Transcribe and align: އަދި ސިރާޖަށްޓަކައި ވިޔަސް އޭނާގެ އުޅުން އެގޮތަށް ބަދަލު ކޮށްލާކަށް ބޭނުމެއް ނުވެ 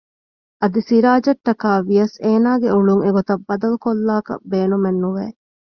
އަދި 0.61 0.81
ސިރާޖަށްޓަކައި 0.89 1.81
ވިޔަސް 1.87 2.15
އޭނާގެ 2.23 2.67
އުޅުން 2.73 3.03
އެގޮތަށް 3.05 3.45
ބަދަލު 3.47 3.77
ކޮށްލާކަށް 3.83 4.45
ބޭނުމެއް 4.51 5.01
ނުވެ 5.03 5.25